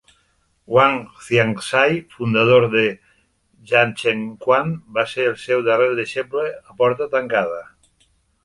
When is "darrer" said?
5.69-5.91